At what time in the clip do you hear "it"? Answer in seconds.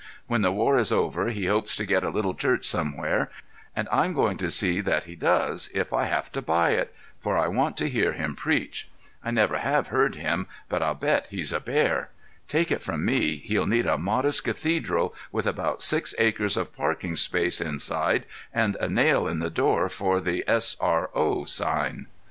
6.71-6.91, 12.71-12.81